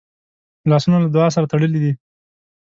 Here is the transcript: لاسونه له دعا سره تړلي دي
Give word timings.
لاسونه 0.69 0.97
له 1.03 1.09
دعا 1.15 1.27
سره 1.35 1.49
تړلي 1.51 1.79
دي 1.83 1.93